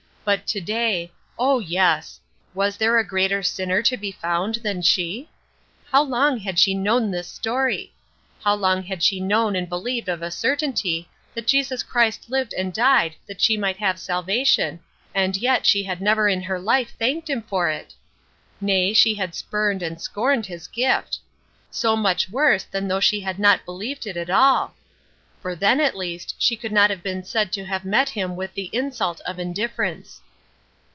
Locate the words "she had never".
15.65-16.29